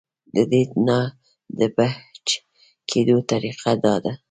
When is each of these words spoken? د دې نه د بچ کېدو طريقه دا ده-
د 0.35 0.37
دې 0.51 0.61
نه 0.87 0.99
د 1.57 1.59
بچ 1.77 2.25
کېدو 2.89 3.17
طريقه 3.31 3.71
دا 3.85 3.95
ده- 4.03 4.11